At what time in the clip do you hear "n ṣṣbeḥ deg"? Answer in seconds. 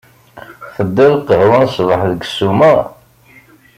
1.63-2.21